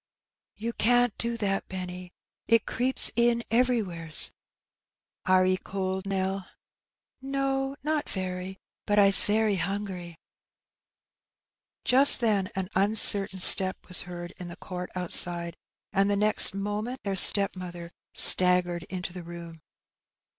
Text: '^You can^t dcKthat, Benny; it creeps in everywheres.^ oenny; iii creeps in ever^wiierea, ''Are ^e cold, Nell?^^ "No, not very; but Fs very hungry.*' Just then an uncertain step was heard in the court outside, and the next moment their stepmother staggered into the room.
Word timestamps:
'^You 0.59 0.73
can^t 0.73 1.11
dcKthat, 1.19 1.67
Benny; 1.67 2.11
it 2.47 2.65
creeps 2.65 3.11
in 3.15 3.43
everywheres.^ 3.51 4.31
oenny; 5.27 5.47
iii 5.51 5.57
creeps 5.57 5.61
in 5.61 5.61
ever^wiierea, 5.61 5.61
''Are 5.61 5.61
^e 5.61 5.63
cold, 5.63 6.05
Nell?^^ 6.07 6.45
"No, 7.21 7.75
not 7.83 8.09
very; 8.09 8.57
but 8.87 8.97
Fs 8.97 9.23
very 9.27 9.57
hungry.*' 9.57 10.17
Just 11.85 12.19
then 12.19 12.49
an 12.55 12.69
uncertain 12.73 13.39
step 13.41 13.77
was 13.87 14.01
heard 14.09 14.33
in 14.37 14.47
the 14.47 14.55
court 14.57 14.89
outside, 14.95 15.55
and 15.93 16.09
the 16.09 16.15
next 16.15 16.55
moment 16.55 17.03
their 17.03 17.15
stepmother 17.15 17.91
staggered 18.15 18.81
into 18.89 19.13
the 19.13 19.21
room. 19.21 19.61